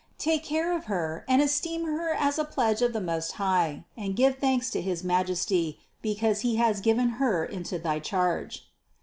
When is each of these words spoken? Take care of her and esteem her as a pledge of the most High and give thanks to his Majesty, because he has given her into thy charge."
Take 0.17 0.43
care 0.43 0.75
of 0.75 0.85
her 0.85 1.23
and 1.29 1.43
esteem 1.43 1.85
her 1.85 2.11
as 2.11 2.39
a 2.39 2.43
pledge 2.43 2.81
of 2.81 2.91
the 2.91 2.99
most 2.99 3.33
High 3.33 3.85
and 3.95 4.15
give 4.15 4.39
thanks 4.39 4.71
to 4.71 4.81
his 4.81 5.03
Majesty, 5.03 5.77
because 6.01 6.39
he 6.39 6.55
has 6.55 6.81
given 6.81 7.09
her 7.23 7.45
into 7.45 7.77
thy 7.77 7.99
charge." 7.99 8.67